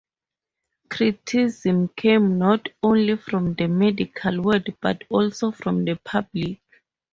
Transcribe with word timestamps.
Criticism 0.89 1.87
came 1.89 2.39
not 2.39 2.69
only 2.81 3.15
from 3.17 3.53
the 3.53 3.67
medical 3.67 4.41
world, 4.41 4.65
but 4.81 5.03
also 5.11 5.51
from 5.51 5.85
the 5.85 5.95
public. 6.03 6.59